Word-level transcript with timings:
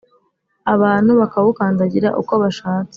abantu 0.73 1.11
bakawukandagira 1.19 2.09
uko 2.21 2.33
bashatse 2.41 2.89